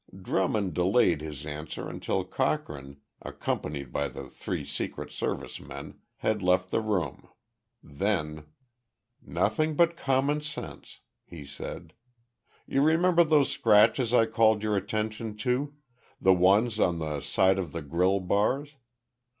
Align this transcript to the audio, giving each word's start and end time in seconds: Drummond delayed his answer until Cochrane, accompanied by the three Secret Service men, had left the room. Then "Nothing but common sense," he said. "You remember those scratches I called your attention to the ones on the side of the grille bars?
Drummond 0.19 0.73
delayed 0.73 1.21
his 1.21 1.45
answer 1.45 1.87
until 1.87 2.23
Cochrane, 2.23 2.99
accompanied 3.21 3.93
by 3.93 4.07
the 4.07 4.27
three 4.31 4.65
Secret 4.65 5.11
Service 5.11 5.59
men, 5.59 5.99
had 6.15 6.41
left 6.41 6.71
the 6.71 6.81
room. 6.81 7.29
Then 7.83 8.47
"Nothing 9.21 9.75
but 9.75 9.95
common 9.95 10.41
sense," 10.41 11.01
he 11.23 11.45
said. 11.45 11.93
"You 12.65 12.81
remember 12.81 13.23
those 13.23 13.51
scratches 13.51 14.11
I 14.11 14.25
called 14.25 14.63
your 14.63 14.75
attention 14.75 15.37
to 15.45 15.75
the 16.19 16.33
ones 16.33 16.79
on 16.79 16.97
the 16.97 17.21
side 17.21 17.59
of 17.59 17.71
the 17.71 17.83
grille 17.83 18.21
bars? 18.21 18.73